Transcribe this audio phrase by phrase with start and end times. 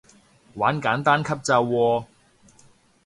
[0.55, 2.05] 玩簡單級咋喎